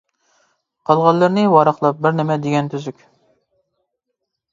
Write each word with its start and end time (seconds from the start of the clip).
قالغانلىرىنى 0.89 1.43
ۋاراقلاپ 1.55 1.99
بىر 2.05 2.15
نېمە 2.21 2.37
دېگەن 2.47 2.71
تۈزۈك. 2.77 3.05